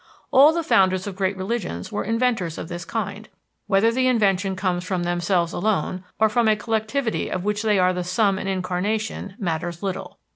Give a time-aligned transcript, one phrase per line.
[0.31, 3.29] All the founders of great religions were inventors of this kind.
[3.67, 7.93] Whether the invention comes from themselves alone, or from a collectivity of which they are
[7.93, 10.17] the sum and incarnation, matters little.